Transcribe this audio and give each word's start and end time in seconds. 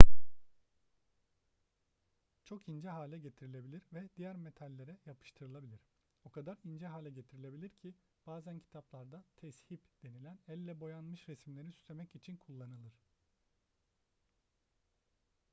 çok 2.43 2.69
ince 2.69 2.89
hale 2.89 3.17
getirilebilir 3.17 3.83
ve 3.93 4.09
diğer 4.17 4.35
metallere 4.35 4.97
yapıştırılabilir 5.05 5.79
o 6.23 6.29
kadar 6.31 6.57
ince 6.63 6.87
hale 6.87 7.09
getirilebilir 7.09 7.69
ki 7.69 7.93
bazen 8.27 8.59
kitaplarda 8.59 9.23
tezhip 9.35 9.81
denilen 10.03 10.39
elle 10.47 10.79
boyanmış 10.79 11.29
resimleri 11.29 11.71
süslemek 11.71 12.15
için 12.15 12.37
kullanılır 12.37 12.93